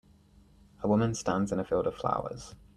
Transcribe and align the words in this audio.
A 0.81 0.87
woman 0.87 1.13
stands 1.13 1.51
in 1.51 1.59
a 1.59 1.63
field 1.63 1.85
of 1.85 1.93
flowers. 1.93 2.55